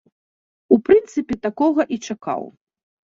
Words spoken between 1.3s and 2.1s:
такога і